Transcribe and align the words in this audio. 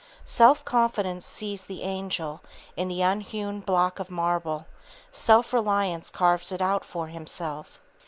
Self 0.25 0.65
confidence 0.65 1.27
sees 1.27 1.65
the 1.65 1.83
angel 1.83 2.41
in 2.75 2.87
the 2.87 3.03
unhewn 3.03 3.59
block 3.59 3.99
of 3.99 4.09
marble; 4.09 4.65
self 5.11 5.53
reliance 5.53 6.09
carves 6.09 6.51
it 6.51 6.59
out 6.59 6.83
for 6.83 7.09
himself. 7.09 7.79